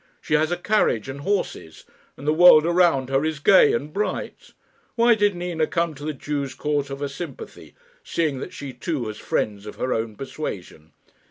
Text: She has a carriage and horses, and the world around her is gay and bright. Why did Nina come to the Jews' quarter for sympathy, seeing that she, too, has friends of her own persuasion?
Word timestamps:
She 0.19 0.33
has 0.33 0.49
a 0.49 0.57
carriage 0.57 1.07
and 1.07 1.21
horses, 1.21 1.83
and 2.17 2.25
the 2.25 2.33
world 2.33 2.65
around 2.65 3.09
her 3.09 3.23
is 3.23 3.37
gay 3.37 3.71
and 3.71 3.93
bright. 3.93 4.49
Why 4.95 5.13
did 5.13 5.35
Nina 5.35 5.67
come 5.67 5.93
to 5.93 6.03
the 6.03 6.11
Jews' 6.11 6.55
quarter 6.55 6.95
for 6.97 7.07
sympathy, 7.07 7.75
seeing 8.03 8.39
that 8.39 8.51
she, 8.51 8.73
too, 8.73 9.05
has 9.05 9.19
friends 9.19 9.67
of 9.67 9.75
her 9.75 9.93
own 9.93 10.15
persuasion? 10.15 10.93